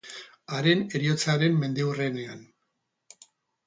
Haren 0.55 0.81
heriotzaren 0.95 1.61
mendeurrenean. 1.67 2.45